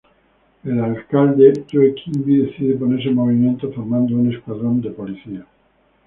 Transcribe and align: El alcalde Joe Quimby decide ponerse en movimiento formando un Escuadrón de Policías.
El 0.63 0.79
alcalde 0.79 1.63
Joe 1.71 1.93
Quimby 1.93 2.41
decide 2.45 2.73
ponerse 2.73 3.09
en 3.09 3.13
movimiento 3.13 3.71
formando 3.71 4.15
un 4.15 4.33
Escuadrón 4.33 4.81
de 4.81 4.89
Policías. 4.89 5.45